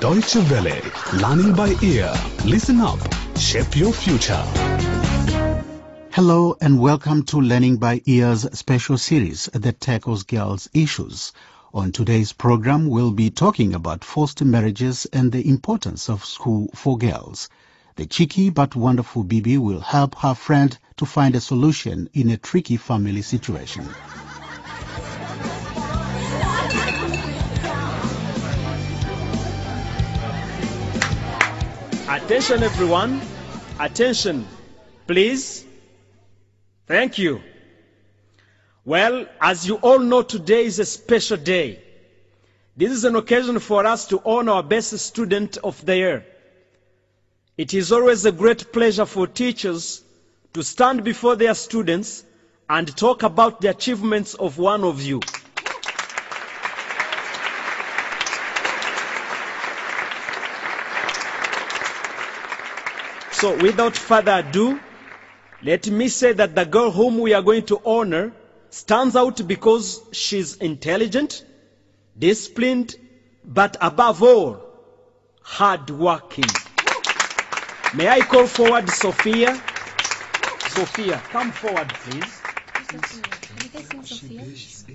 Deutsche 0.00 0.36
Welle. 0.50 0.82
Learning 1.14 1.54
by 1.54 1.74
ear. 1.80 2.12
Listen 2.44 2.80
up. 2.80 2.98
Shape 3.38 3.76
your 3.76 3.92
future. 3.92 4.42
Hello 6.10 6.56
and 6.60 6.80
welcome 6.80 7.22
to 7.24 7.40
Learning 7.40 7.76
by 7.76 8.02
Ear's 8.04 8.42
special 8.58 8.98
series 8.98 9.46
that 9.52 9.80
tackles 9.80 10.24
girls' 10.24 10.68
issues. 10.74 11.32
On 11.72 11.92
today's 11.92 12.32
program, 12.32 12.88
we'll 12.88 13.12
be 13.12 13.30
talking 13.30 13.72
about 13.72 14.04
forced 14.04 14.42
marriages 14.42 15.06
and 15.12 15.30
the 15.30 15.48
importance 15.48 16.10
of 16.10 16.24
school 16.24 16.68
for 16.74 16.98
girls. 16.98 17.48
The 17.96 18.06
cheeky 18.06 18.50
but 18.50 18.74
wonderful 18.74 19.22
Bibi 19.22 19.58
will 19.58 19.80
help 19.80 20.16
her 20.16 20.34
friend 20.34 20.76
to 20.96 21.06
find 21.06 21.36
a 21.36 21.40
solution 21.40 22.08
in 22.12 22.30
a 22.30 22.36
tricky 22.36 22.76
family 22.76 23.22
situation. 23.22 23.88
Attention, 32.24 32.62
everyone. 32.62 33.20
Attention, 33.78 34.46
please. 35.06 35.62
Thank 36.86 37.18
you. 37.18 37.42
Well, 38.82 39.26
as 39.42 39.68
you 39.68 39.74
all 39.74 39.98
know, 39.98 40.22
today 40.22 40.64
is 40.64 40.78
a 40.78 40.86
special 40.86 41.36
day. 41.36 41.80
This 42.78 42.92
is 42.92 43.04
an 43.04 43.14
occasion 43.14 43.58
for 43.58 43.84
us 43.84 44.06
to 44.06 44.22
honor 44.24 44.52
our 44.52 44.62
best 44.62 44.98
student 45.00 45.58
of 45.58 45.84
the 45.84 45.96
year. 45.96 46.26
It 47.58 47.74
is 47.74 47.92
always 47.92 48.24
a 48.24 48.32
great 48.32 48.72
pleasure 48.72 49.04
for 49.04 49.26
teachers 49.26 50.02
to 50.54 50.62
stand 50.62 51.04
before 51.04 51.36
their 51.36 51.52
students 51.52 52.24
and 52.70 52.88
talk 52.96 53.22
about 53.22 53.60
the 53.60 53.68
achievements 53.68 54.32
of 54.32 54.56
one 54.56 54.82
of 54.82 55.02
you. 55.02 55.20
So, 63.34 63.56
without 63.60 63.96
further 63.96 64.44
ado, 64.46 64.80
let 65.62 65.88
me 65.90 66.08
say 66.08 66.32
that 66.34 66.54
the 66.54 66.64
girl 66.64 66.90
whom 66.92 67.18
we 67.18 67.34
are 67.34 67.42
going 67.42 67.64
to 67.66 67.80
honor 67.84 68.32
stands 68.70 69.16
out 69.16 69.46
because 69.46 70.00
she's 70.12 70.56
intelligent, 70.56 71.44
disciplined, 72.18 72.94
but 73.44 73.76
above 73.80 74.22
all, 74.22 74.60
hardworking. 75.42 76.44
May 77.94 78.08
I 78.08 78.20
call 78.20 78.46
forward 78.46 78.88
Sophia? 78.88 79.60
Sophia, 80.68 81.20
come 81.30 81.50
forward, 81.50 81.88
please. 81.88 82.42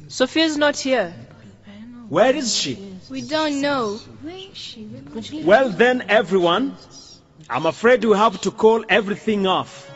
Sophia 0.07 0.45
is 0.45 0.57
not 0.57 0.77
here. 0.77 1.13
Where 2.07 2.35
is 2.35 2.55
she? 2.55 2.95
We 3.09 3.21
don't 3.21 3.61
know. 3.61 3.99
Well, 5.43 5.69
then, 5.69 6.05
everyone, 6.09 6.75
I'm 7.51 7.65
afraid 7.65 8.05
we 8.05 8.15
have 8.15 8.39
to 8.41 8.51
call 8.51 8.85
everything 8.87 9.47
off. 9.47 9.89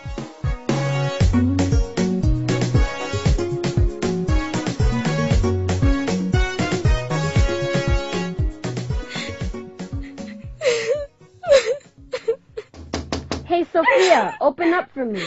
Hey, 13.45 13.65
Sophia, 13.71 14.35
open 14.41 14.73
up 14.73 14.91
for 14.91 15.05
me. 15.05 15.23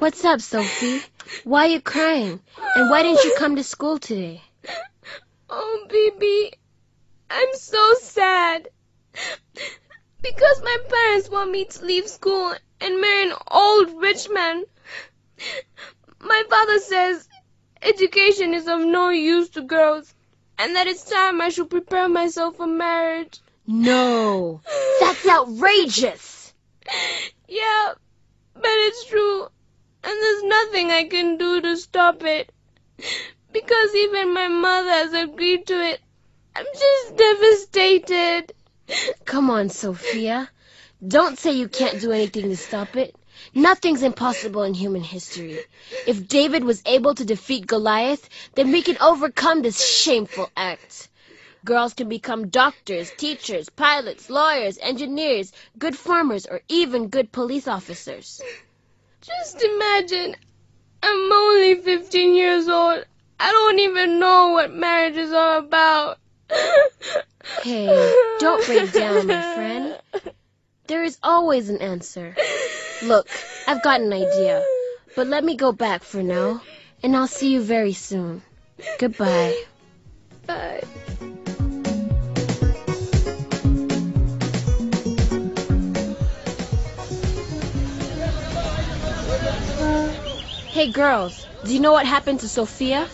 What's 0.00 0.22
up, 0.26 0.42
Sophie? 0.42 1.00
Why 1.44 1.64
are 1.64 1.68
you 1.68 1.80
crying? 1.80 2.40
And 2.76 2.90
why 2.90 3.02
didn't 3.02 3.24
you 3.24 3.34
come 3.38 3.56
to 3.56 3.64
school 3.64 3.98
today? 3.98 4.42
Oh, 5.48 5.86
Bibi, 5.88 6.52
I'm 6.52 6.59
so 7.70 7.94
sad. 8.00 8.68
Because 10.22 10.62
my 10.62 10.76
parents 10.88 11.30
want 11.30 11.50
me 11.50 11.64
to 11.64 11.84
leave 11.84 12.08
school 12.08 12.54
and 12.80 13.00
marry 13.00 13.30
an 13.30 13.36
old 13.50 14.00
rich 14.00 14.28
man. 14.30 14.64
My 16.20 16.42
father 16.50 16.78
says 16.78 17.28
education 17.80 18.54
is 18.54 18.68
of 18.68 18.80
no 18.80 19.08
use 19.08 19.48
to 19.50 19.62
girls 19.62 20.14
and 20.58 20.76
that 20.76 20.86
it's 20.86 21.04
time 21.04 21.40
I 21.40 21.48
should 21.48 21.70
prepare 21.70 22.08
myself 22.08 22.56
for 22.56 22.66
marriage. 22.66 23.40
No, 23.66 24.60
that's 25.00 25.26
outrageous. 25.26 26.52
Yeah, 27.48 27.92
but 28.54 28.64
it's 28.64 29.06
true. 29.06 29.48
And 30.02 30.22
there's 30.22 30.42
nothing 30.42 30.90
I 30.90 31.04
can 31.04 31.36
do 31.38 31.60
to 31.62 31.76
stop 31.76 32.22
it. 32.24 32.52
Because 33.52 33.94
even 33.94 34.34
my 34.34 34.48
mother 34.48 34.90
has 34.90 35.12
agreed 35.14 35.66
to 35.66 35.74
it. 35.74 36.00
I'm 36.54 36.66
just 36.72 37.16
devastated. 37.16 38.52
Come 39.24 39.50
on, 39.50 39.68
Sophia. 39.68 40.50
Don't 41.06 41.38
say 41.38 41.52
you 41.52 41.68
can't 41.68 42.00
do 42.00 42.12
anything 42.12 42.50
to 42.50 42.56
stop 42.56 42.96
it. 42.96 43.14
Nothing's 43.54 44.02
impossible 44.02 44.62
in 44.64 44.74
human 44.74 45.02
history. 45.02 45.60
If 46.06 46.28
David 46.28 46.64
was 46.64 46.82
able 46.84 47.14
to 47.14 47.24
defeat 47.24 47.66
Goliath, 47.66 48.28
then 48.54 48.70
we 48.70 48.82
can 48.82 48.98
overcome 49.00 49.62
this 49.62 49.82
shameful 49.82 50.50
act. 50.56 51.08
Girls 51.64 51.94
can 51.94 52.08
become 52.08 52.48
doctors, 52.48 53.10
teachers, 53.16 53.68
pilots, 53.68 54.30
lawyers, 54.30 54.78
engineers, 54.78 55.52
good 55.78 55.96
farmers, 55.96 56.46
or 56.46 56.60
even 56.68 57.08
good 57.08 57.32
police 57.32 57.68
officers. 57.68 58.40
Just 59.22 59.62
imagine, 59.62 60.36
I'm 61.02 61.32
only 61.32 61.74
15 61.76 62.34
years 62.34 62.68
old. 62.68 63.04
I 63.38 63.52
don't 63.52 63.78
even 63.78 64.18
know 64.18 64.48
what 64.48 64.74
marriage 64.74 65.16
is 65.16 65.32
all 65.32 65.58
about. 65.58 66.18
Hey, 67.62 67.86
don't 68.38 68.64
break 68.66 68.92
down, 68.92 69.26
my 69.26 69.54
friend. 69.54 69.98
There 70.86 71.04
is 71.04 71.18
always 71.22 71.68
an 71.68 71.78
answer. 71.78 72.34
Look, 73.02 73.28
I've 73.66 73.82
got 73.82 74.00
an 74.00 74.12
idea, 74.12 74.64
but 75.14 75.26
let 75.26 75.44
me 75.44 75.56
go 75.56 75.72
back 75.72 76.02
for 76.02 76.22
now, 76.22 76.62
and 77.02 77.16
I'll 77.16 77.28
see 77.28 77.52
you 77.52 77.62
very 77.62 77.92
soon. 77.92 78.42
Goodbye. 78.98 79.54
Bye. 80.46 80.82
Hey 90.70 90.90
girls, 90.92 91.46
do 91.64 91.74
you 91.74 91.80
know 91.80 91.92
what 91.92 92.06
happened 92.06 92.40
to 92.40 92.48
Sophia? 92.48 93.06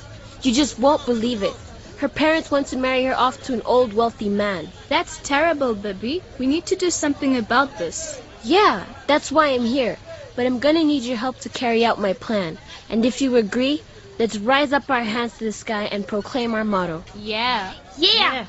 You 0.43 0.53
just 0.55 0.79
won't 0.79 1.05
believe 1.05 1.43
it. 1.43 1.55
Her 1.99 2.09
parents 2.09 2.51
want 2.51 2.67
to 2.69 2.77
marry 2.77 3.05
her 3.05 3.17
off 3.17 3.43
to 3.45 3.55
an 3.55 3.63
old 3.65 3.95
wealthy 3.95 4.29
man. 4.29 4.69
That's 4.89 5.19
terrible, 5.19 5.75
Bibi. 5.75 6.23
We 6.39 6.47
need 6.47 6.67
to 6.67 6.77
do 6.77 6.91
something 6.91 7.39
about 7.39 7.79
this. 7.79 8.21
Yeah, 8.45 8.85
that's 9.07 9.33
why 9.33 9.49
I'm 9.49 9.65
here. 9.65 9.97
But 10.35 10.45
I'm 10.45 10.59
gonna 10.59 10.85
need 10.85 11.05
your 11.05 11.17
help 11.17 11.39
to 11.41 11.49
carry 11.49 11.87
out 11.87 11.99
my 11.99 12.13
plan. 12.13 12.59
And 12.91 13.07
if 13.07 13.23
you 13.23 13.37
agree, 13.37 13.83
let's 14.19 14.37
rise 14.37 14.75
up 14.75 14.91
our 14.91 15.03
hands 15.03 15.39
to 15.39 15.45
the 15.45 15.53
sky 15.53 15.85
and 15.85 16.07
proclaim 16.07 16.53
our 16.53 16.65
motto. 16.65 17.03
Yeah. 17.17 17.73
Yeah! 17.99 18.45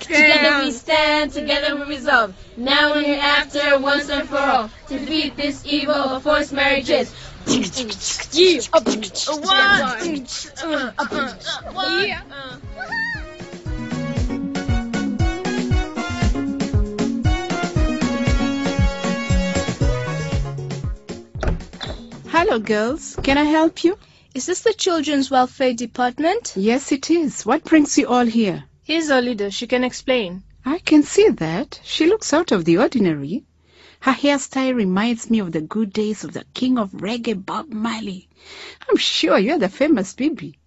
Together 0.00 0.64
we 0.64 0.72
stand, 0.72 1.32
together 1.32 1.76
we 1.76 1.82
resolve. 1.84 2.34
Now 2.56 2.94
and 2.94 3.04
hereafter, 3.04 3.78
once 3.80 4.08
and 4.08 4.26
for 4.26 4.38
all, 4.38 4.70
to 4.88 4.98
defeat 4.98 5.36
this 5.36 5.62
evil 5.66 5.94
of 5.94 6.22
forced 6.22 6.54
marriages. 6.54 7.14
Hello, 22.28 22.58
girls. 22.58 23.16
Can 23.22 23.38
I 23.38 23.44
help 23.44 23.84
you? 23.84 23.98
Is 24.34 24.46
this 24.46 24.62
the 24.62 24.72
Children's 24.72 25.30
Welfare 25.30 25.74
Department? 25.74 26.52
Yes, 26.56 26.92
it 26.92 27.10
is. 27.10 27.46
What 27.46 27.64
brings 27.64 27.96
you 27.96 28.08
all 28.08 28.26
here? 28.26 28.64
Here's 28.82 29.10
our 29.10 29.22
leader. 29.22 29.50
She 29.50 29.66
can 29.66 29.84
explain. 29.84 30.42
I 30.64 30.78
can 30.78 31.02
see 31.02 31.28
that. 31.28 31.80
She 31.84 32.06
looks 32.06 32.32
out 32.32 32.52
of 32.52 32.64
the 32.64 32.78
ordinary. 32.78 33.44
Her 34.04 34.12
hairstyle 34.12 34.74
reminds 34.74 35.30
me 35.30 35.38
of 35.38 35.52
the 35.52 35.62
good 35.62 35.90
days 35.90 36.24
of 36.24 36.34
the 36.34 36.44
king 36.52 36.76
of 36.76 36.92
reggae, 36.92 37.42
Bob 37.42 37.72
Marley. 37.72 38.28
I'm 38.86 38.98
sure 38.98 39.38
you're 39.38 39.56
the 39.56 39.70
famous 39.70 40.12
Bibi. 40.12 40.58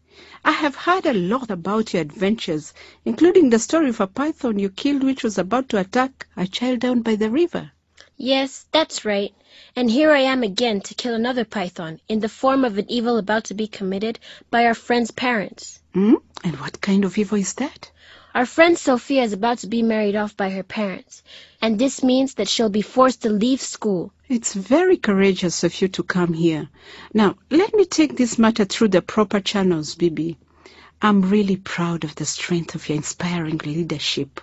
I 0.43 0.53
have 0.53 0.73
heard 0.73 1.05
a 1.05 1.13
lot 1.13 1.51
about 1.51 1.93
your 1.93 2.01
adventures, 2.01 2.73
including 3.05 3.51
the 3.51 3.59
story 3.59 3.89
of 3.89 3.99
a 4.01 4.07
python 4.07 4.57
you 4.57 4.71
killed 4.71 5.03
which 5.03 5.23
was 5.23 5.37
about 5.37 5.69
to 5.69 5.79
attack 5.79 6.25
a 6.35 6.47
child 6.47 6.79
down 6.79 7.03
by 7.03 7.15
the 7.15 7.29
river. 7.29 7.69
Yes, 8.17 8.65
that's 8.71 9.05
right. 9.05 9.35
And 9.75 9.87
here 9.87 10.09
I 10.11 10.21
am 10.21 10.41
again 10.41 10.81
to 10.81 10.95
kill 10.95 11.13
another 11.13 11.45
python 11.45 12.01
in 12.07 12.21
the 12.21 12.29
form 12.29 12.65
of 12.65 12.79
an 12.79 12.89
evil 12.89 13.19
about 13.19 13.43
to 13.43 13.53
be 13.53 13.67
committed 13.67 14.17
by 14.49 14.65
our 14.65 14.73
friend's 14.73 15.11
parents. 15.11 15.79
Hmm? 15.93 16.15
And 16.43 16.59
what 16.59 16.81
kind 16.81 17.05
of 17.05 17.15
evil 17.15 17.37
is 17.37 17.53
that? 17.53 17.91
Our 18.35 18.45
friend 18.45 18.77
Sophia 18.77 19.23
is 19.23 19.33
about 19.33 19.59
to 19.59 19.67
be 19.67 19.81
married 19.81 20.15
off 20.15 20.37
by 20.37 20.49
her 20.51 20.63
parents, 20.63 21.23
and 21.61 21.79
this 21.79 22.03
means 22.03 22.35
that 22.35 22.47
she'll 22.47 22.69
be 22.69 22.81
forced 22.81 23.23
to 23.23 23.29
leave 23.29 23.61
school. 23.61 24.11
It's 24.29 24.53
very 24.53 24.97
courageous 24.97 25.63
of 25.63 25.81
you 25.81 25.87
to 25.87 26.03
come 26.03 26.33
here. 26.33 26.69
Now, 27.13 27.35
let 27.49 27.73
me 27.73 27.85
take 27.85 28.15
this 28.15 28.37
matter 28.37 28.65
through 28.65 28.89
the 28.89 29.01
proper 29.01 29.39
channels, 29.39 29.95
Bibi. 29.95 30.37
I'm 31.01 31.29
really 31.29 31.55
proud 31.55 32.03
of 32.03 32.15
the 32.15 32.25
strength 32.25 32.75
of 32.75 32.87
your 32.89 32.97
inspiring 32.97 33.59
leadership. 33.59 34.41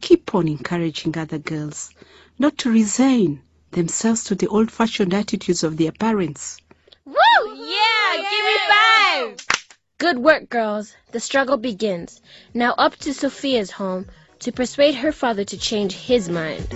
Keep 0.00 0.34
on 0.34 0.48
encouraging 0.48 1.16
other 1.16 1.38
girls 1.38 1.90
not 2.38 2.58
to 2.58 2.70
resign 2.70 3.42
themselves 3.70 4.24
to 4.24 4.34
the 4.34 4.48
old-fashioned 4.48 5.14
attitudes 5.14 5.62
of 5.62 5.76
their 5.76 5.92
parents. 5.92 6.58
Woo! 7.04 7.14
Yeah! 7.46 8.16
Give 8.16 8.44
me 8.44 8.58
five! 8.68 9.59
Good 10.00 10.16
work, 10.16 10.48
girls. 10.48 10.96
The 11.12 11.20
struggle 11.20 11.58
begins. 11.58 12.22
Now 12.54 12.72
up 12.78 12.96
to 13.00 13.12
Sophia's 13.12 13.70
home 13.70 14.06
to 14.38 14.50
persuade 14.50 14.94
her 14.94 15.12
father 15.12 15.44
to 15.44 15.58
change 15.58 15.92
his 15.92 16.30
mind. 16.30 16.66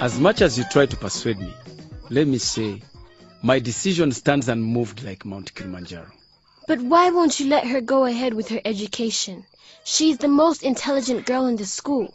As 0.00 0.20
much 0.20 0.42
as 0.42 0.56
you 0.56 0.62
try 0.70 0.86
to 0.86 0.96
persuade 0.96 1.40
me, 1.40 1.52
let 2.08 2.28
me 2.28 2.38
say, 2.38 2.80
my 3.42 3.58
decision 3.58 4.12
stands 4.12 4.48
unmoved 4.48 5.02
like 5.02 5.24
Mount 5.24 5.52
Kilimanjaro. 5.56 6.12
But 6.68 6.80
why 6.82 7.10
won't 7.10 7.40
you 7.40 7.48
let 7.48 7.66
her 7.66 7.80
go 7.80 8.04
ahead 8.04 8.32
with 8.32 8.46
her 8.50 8.60
education? 8.64 9.44
She's 9.82 10.18
the 10.18 10.28
most 10.28 10.62
intelligent 10.62 11.26
girl 11.26 11.46
in 11.46 11.56
the 11.56 11.66
school, 11.66 12.14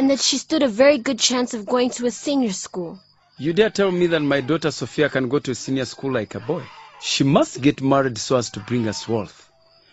and 0.00 0.08
that 0.08 0.18
she 0.18 0.38
stood 0.38 0.62
a 0.62 0.68
very 0.68 0.96
good 0.96 1.18
chance 1.18 1.52
of 1.52 1.66
going 1.66 1.90
to 1.90 2.06
a 2.06 2.10
senior 2.10 2.54
school. 2.54 2.98
You 3.36 3.52
dare 3.52 3.68
tell 3.68 3.90
me 3.90 4.06
that 4.06 4.20
my 4.20 4.40
daughter 4.40 4.70
Sophia 4.70 5.10
can 5.10 5.28
go 5.28 5.40
to 5.40 5.50
a 5.50 5.54
senior 5.54 5.84
school 5.84 6.10
like 6.10 6.34
a 6.34 6.40
boy? 6.40 6.62
She 7.02 7.22
must 7.22 7.60
get 7.60 7.82
married 7.82 8.16
so 8.16 8.36
as 8.36 8.48
to 8.52 8.60
bring 8.60 8.88
us 8.88 9.06
wealth. 9.06 9.50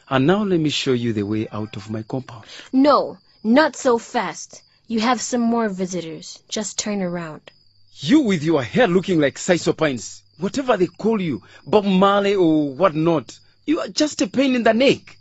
And 0.09 0.25
now 0.25 0.45
let 0.45 0.61
me 0.61 0.69
show 0.69 0.93
you 0.93 1.11
the 1.11 1.23
way 1.23 1.49
out 1.51 1.75
of 1.75 1.89
my 1.89 2.03
compound. 2.03 2.45
No, 2.71 3.17
not 3.43 3.75
so 3.75 3.97
fast. 3.97 4.63
You 4.87 5.01
have 5.01 5.19
some 5.19 5.41
more 5.41 5.67
visitors. 5.67 6.41
Just 6.47 6.79
turn 6.79 7.01
around. 7.01 7.51
You 7.95 8.21
with 8.21 8.43
your 8.43 8.63
hair 8.63 8.87
looking 8.87 9.19
like 9.19 9.35
Sisopines, 9.35 10.21
whatever 10.37 10.77
they 10.77 10.87
call 10.87 11.19
you, 11.19 11.43
Bob 11.65 11.83
Marley 11.83 12.35
or 12.35 12.73
what 12.73 12.95
not, 12.95 13.37
you 13.65 13.81
are 13.81 13.89
just 13.89 14.21
a 14.21 14.27
pain 14.27 14.55
in 14.55 14.63
the 14.63 14.73
neck. 14.73 15.17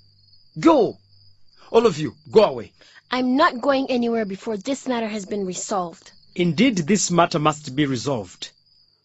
Go! 0.61 0.97
All 1.73 1.87
of 1.87 1.99
you, 1.99 2.15
go 2.31 2.45
away. 2.45 2.71
I'm 3.11 3.37
not 3.37 3.61
going 3.61 3.91
anywhere 3.91 4.25
before 4.25 4.57
this 4.57 4.87
matter 4.89 5.09
has 5.09 5.27
been 5.27 5.47
resolved. 5.47 6.11
Indeed, 6.35 6.79
this 6.79 7.11
matter 7.11 7.39
must 7.39 7.75
be 7.77 7.87
resolved. 7.87 8.51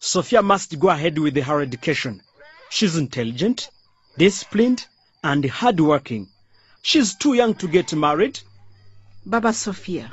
Sophia 0.00 0.42
must 0.42 0.78
go 0.78 0.88
ahead 0.88 1.18
with 1.18 1.36
her 1.36 1.60
education. 1.60 2.22
She's 2.68 2.96
intelligent, 2.96 3.70
disciplined, 4.18 4.86
and 5.22 5.44
hardworking. 5.44 6.28
She's 6.82 7.14
too 7.14 7.34
young 7.34 7.54
to 7.54 7.68
get 7.68 7.92
married. 7.94 8.40
Baba 9.24 9.52
Sophia, 9.52 10.12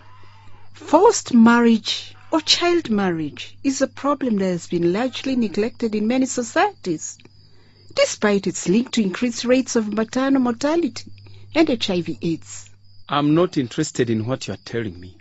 forced 0.74 1.34
marriage 1.34 2.14
or 2.32 2.42
child 2.42 2.92
marriage 2.92 3.58
is 3.64 3.82
a 3.82 3.88
problem 3.88 4.38
that 4.38 4.46
has 4.46 4.68
been 4.68 4.94
largely 4.94 5.36
neglected 5.36 5.96
in 5.96 6.08
many 6.08 6.28
societies, 6.28 7.18
despite 7.96 8.46
its 8.46 8.70
link 8.70 8.92
to 8.92 9.02
increased 9.02 9.46
rates 9.46 9.76
of 9.76 9.92
maternal 9.92 10.42
mortality 10.42 11.12
and 11.56 11.68
HIV 11.68 12.18
AIDS. 12.22 12.69
I'm 13.12 13.34
not 13.34 13.58
interested 13.58 14.12
in 14.12 14.28
what 14.28 14.48
you're 14.48 14.58
telling 14.58 15.00
me. 15.00 15.18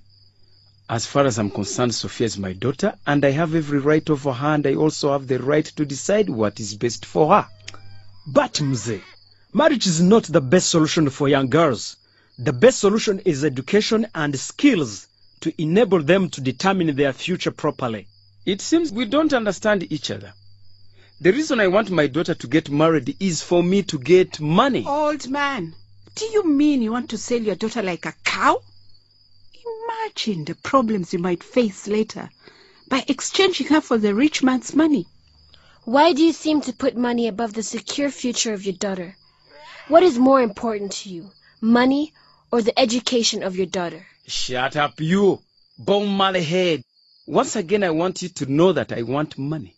As 0.91 1.07
far 1.07 1.25
as 1.25 1.39
I'm 1.39 1.49
concerned, 1.49 1.95
Sophia 1.95 2.27
is 2.27 2.37
my 2.37 2.53
daughter, 2.53 2.95
and 3.07 3.25
I 3.25 3.31
have 3.31 3.55
every 3.55 3.79
right 3.79 4.11
over 4.11 4.31
her, 4.31 4.55
and 4.55 4.67
I 4.67 4.75
also 4.75 5.13
have 5.13 5.27
the 5.27 5.39
right 5.39 5.65
to 5.65 5.87
decide 5.87 6.29
what 6.29 6.61
is 6.61 6.75
best 6.75 7.07
for 7.07 7.33
her. 7.33 7.49
But, 8.27 8.53
Mzee, 8.55 9.01
marriage 9.55 9.87
is 9.87 10.03
not 10.03 10.25
the 10.25 10.43
best 10.43 10.69
solution 10.69 11.09
for 11.09 11.31
young 11.31 11.49
girls. 11.49 11.97
The 12.39 12.53
best 12.53 12.79
solution 12.79 13.21
is 13.21 13.43
education 13.43 14.07
and 14.15 14.39
skills 14.39 15.07
to 15.41 15.55
enable 15.57 16.03
them 16.03 16.29
to 16.29 16.43
determine 16.43 16.95
their 16.95 17.15
future 17.15 17.53
properly. 17.53 18.07
It 18.45 18.61
seems 18.61 18.93
we 18.93 19.07
don't 19.07 19.33
understand 19.33 19.91
each 19.91 20.11
other. 20.11 20.35
The 21.23 21.33
reason 21.33 21.59
I 21.59 21.69
want 21.69 21.91
my 21.91 22.07
daughter 22.07 22.35
to 22.35 22.47
get 22.49 22.69
married 22.69 23.17
is 23.19 23.41
for 23.43 23.63
me 23.63 23.83
to 23.85 23.99
get 23.99 24.41
money. 24.41 24.85
Old 24.87 25.31
man, 25.31 25.75
do 26.19 26.25
you 26.25 26.45
mean 26.45 26.83
you 26.83 26.91
want 26.91 27.11
to 27.11 27.19
sell 27.19 27.41
your 27.41 27.55
daughter 27.55 27.81
like 27.81 28.05
a 28.05 28.13
cow? 28.25 28.61
Imagine 29.87 30.45
the 30.45 30.57
problems 30.57 31.13
you 31.13 31.21
might 31.21 31.45
face 31.45 31.87
later 31.87 32.29
by 32.89 33.05
exchanging 33.07 33.69
her 33.69 33.81
for 33.81 33.99
the 33.99 34.15
rich 34.15 34.43
man's 34.43 34.75
money. 34.75 35.07
Why 35.85 36.13
do 36.13 36.25
you 36.25 36.33
seem 36.33 36.61
to 36.63 36.73
put 36.73 36.97
money 36.97 37.29
above 37.29 37.53
the 37.53 37.63
secure 37.63 38.11
future 38.11 38.53
of 38.53 38.65
your 38.65 38.75
daughter? 38.75 39.17
What 39.87 40.03
is 40.03 40.19
more 40.19 40.43
important 40.43 40.93
to 40.93 41.09
you, 41.09 41.31
money 41.61 42.13
or 42.51 42.63
the 42.63 42.79
education 42.79 43.45
of 43.45 43.57
your 43.57 43.67
daughter? 43.67 44.05
Shut 44.27 44.75
up, 44.75 45.01
you, 45.01 45.41
bone 45.79 46.09
Marley 46.09 46.43
head. 46.43 46.83
Once 47.27 47.55
again, 47.55 47.85
I 47.85 47.91
want 47.91 48.23
you 48.23 48.29
to 48.31 48.47
know 48.47 48.73
that 48.73 48.93
I 48.93 49.03
want 49.03 49.39
money. 49.39 49.77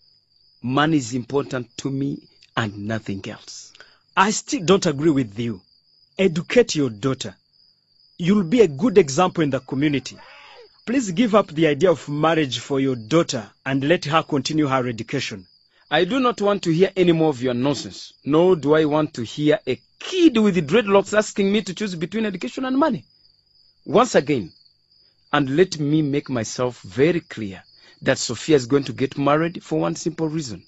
Money 0.62 0.96
is 0.96 1.12
important 1.12 1.76
to 1.78 1.90
me 1.90 2.28
and 2.56 2.86
nothing 2.88 3.28
else. 3.28 3.72
I 4.16 4.30
still 4.30 4.64
don't 4.64 4.86
agree 4.86 5.10
with 5.10 5.38
you. 5.38 5.60
Educate 6.20 6.74
your 6.74 6.90
daughter. 6.90 7.34
You'll 8.18 8.44
be 8.44 8.60
a 8.60 8.68
good 8.68 8.98
example 8.98 9.42
in 9.42 9.48
the 9.48 9.60
community. 9.60 10.18
Please 10.84 11.10
give 11.12 11.34
up 11.34 11.46
the 11.46 11.66
idea 11.66 11.90
of 11.90 12.10
marriage 12.10 12.58
for 12.58 12.78
your 12.78 12.94
daughter 12.94 13.50
and 13.64 13.82
let 13.82 14.04
her 14.04 14.22
continue 14.22 14.66
her 14.66 14.86
education. 14.86 15.46
I 15.90 16.04
do 16.04 16.20
not 16.20 16.42
want 16.42 16.62
to 16.64 16.74
hear 16.74 16.90
any 16.94 17.12
more 17.12 17.30
of 17.30 17.40
your 17.40 17.54
nonsense, 17.54 18.12
nor 18.22 18.54
do 18.54 18.74
I 18.74 18.84
want 18.84 19.14
to 19.14 19.22
hear 19.22 19.60
a 19.66 19.80
kid 19.98 20.36
with 20.36 20.68
dreadlocks 20.68 21.16
asking 21.16 21.50
me 21.50 21.62
to 21.62 21.72
choose 21.72 21.94
between 21.94 22.26
education 22.26 22.66
and 22.66 22.76
money. 22.76 23.06
Once 23.86 24.14
again, 24.14 24.52
and 25.32 25.56
let 25.56 25.80
me 25.80 26.02
make 26.02 26.28
myself 26.28 26.82
very 26.82 27.20
clear 27.20 27.62
that 28.02 28.18
Sophia 28.18 28.56
is 28.56 28.66
going 28.66 28.84
to 28.84 28.92
get 28.92 29.16
married 29.16 29.64
for 29.64 29.80
one 29.80 29.96
simple 29.96 30.28
reason 30.28 30.62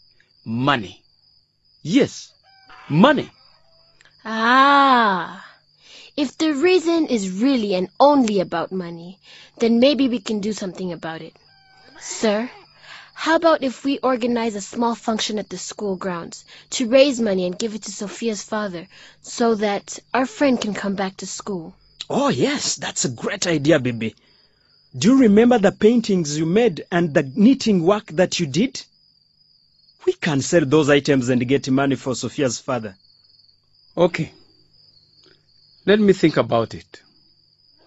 money. 0.46 1.02
Yes, 1.82 2.32
money. 2.88 3.30
Ah, 4.24 5.44
if 6.16 6.38
the 6.38 6.52
reason 6.54 7.06
is 7.06 7.30
really 7.42 7.74
and 7.74 7.88
only 7.98 8.40
about 8.40 8.70
money, 8.70 9.18
then 9.58 9.80
maybe 9.80 10.08
we 10.08 10.20
can 10.20 10.40
do 10.40 10.52
something 10.52 10.92
about 10.92 11.22
it. 11.22 11.34
Sir, 12.00 12.50
how 13.14 13.36
about 13.36 13.62
if 13.62 13.84
we 13.84 13.98
organize 13.98 14.54
a 14.54 14.60
small 14.60 14.94
function 14.94 15.38
at 15.38 15.48
the 15.48 15.58
school 15.58 15.96
grounds 15.96 16.44
to 16.70 16.88
raise 16.88 17.20
money 17.20 17.46
and 17.46 17.58
give 17.58 17.74
it 17.74 17.82
to 17.82 17.90
Sophia's 17.92 18.42
father 18.42 18.86
so 19.22 19.54
that 19.56 19.98
our 20.14 20.26
friend 20.26 20.60
can 20.60 20.74
come 20.74 20.94
back 20.94 21.16
to 21.18 21.26
school? 21.26 21.74
Oh, 22.08 22.28
yes, 22.28 22.76
that's 22.76 23.04
a 23.04 23.08
great 23.08 23.46
idea, 23.46 23.78
Bibi. 23.78 24.14
Do 24.96 25.08
you 25.14 25.20
remember 25.20 25.58
the 25.58 25.72
paintings 25.72 26.36
you 26.38 26.46
made 26.46 26.84
and 26.90 27.14
the 27.14 27.22
knitting 27.22 27.82
work 27.82 28.06
that 28.08 28.38
you 28.38 28.46
did? 28.46 28.82
We 30.04 30.12
can 30.12 30.42
sell 30.42 30.64
those 30.66 30.90
items 30.90 31.28
and 31.28 31.46
get 31.48 31.70
money 31.70 31.96
for 31.96 32.14
Sophia's 32.14 32.58
father. 32.58 32.96
Okay. 33.96 34.32
Let 35.84 36.00
me 36.00 36.12
think 36.12 36.36
about 36.36 36.74
it. 36.74 37.02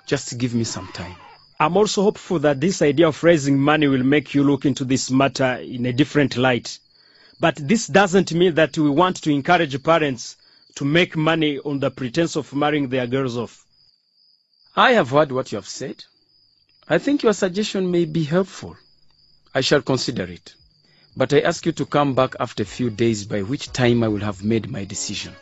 Just 0.06 0.38
give 0.38 0.54
me 0.54 0.64
some 0.64 0.88
time. 0.88 1.16
I'm 1.60 1.78
also 1.78 2.04
hopeful 2.04 2.40
that 2.40 2.62
this 2.62 2.82
idea 2.82 3.08
of 3.08 3.24
raising 3.24 3.58
money 3.58 3.88
will 3.88 4.04
make 4.04 4.36
you 4.36 4.44
look 4.44 4.66
into 4.66 4.86
this 4.86 5.10
matter 5.10 5.54
in 5.56 5.86
a 5.86 5.94
different 5.94 6.38
light. 6.38 6.80
But 7.40 7.56
this 7.56 7.88
doesn't 7.88 8.34
mean 8.34 8.56
that 8.56 8.78
we 8.78 8.90
want 8.90 9.22
to 9.24 9.32
encourage 9.32 9.82
parents 9.82 10.36
to 10.76 10.86
make 10.86 11.16
money 11.16 11.58
on 11.60 11.80
the 11.80 11.90
pretense 11.90 12.36
of 12.36 12.54
marrying 12.54 12.90
their 12.90 13.08
girls 13.08 13.38
off. 13.38 13.66
I 14.76 14.92
have 14.92 15.10
heard 15.10 15.32
what 15.32 15.52
you 15.52 15.56
have 15.56 15.68
said. 15.68 16.04
I 16.88 16.98
think 17.00 17.24
your 17.24 17.34
suggestion 17.34 17.90
may 17.90 18.06
be 18.06 18.26
helpful. 18.26 18.78
I 19.56 19.62
shall 19.62 19.82
consider 19.82 20.26
it. 20.26 20.54
But 21.18 21.34
I 21.34 21.40
ask 21.40 21.66
you 21.66 21.72
to 21.72 21.86
come 21.86 22.14
back 22.14 22.36
after 22.40 22.64
a 22.64 22.66
few 22.66 22.90
days, 22.90 23.26
by 23.26 23.42
which 23.42 23.72
time 23.72 24.04
I 24.04 24.10
will 24.10 24.20
have 24.20 24.44
made 24.44 24.70
my 24.70 24.84
decision. 24.84 25.34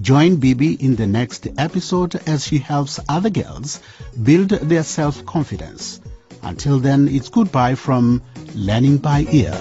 Join 0.00 0.36
Bibi 0.36 0.72
in 0.74 0.96
the 0.96 1.06
next 1.06 1.48
episode 1.58 2.14
as 2.26 2.46
she 2.46 2.56
helps 2.58 2.98
other 3.08 3.30
girls 3.30 3.80
build 4.22 4.50
their 4.50 4.82
self-confidence. 4.82 6.00
Until 6.42 6.78
then, 6.78 7.08
it's 7.08 7.28
goodbye 7.28 7.74
from 7.74 8.22
Learning 8.54 8.98
by 8.98 9.26
Ear. 9.30 9.60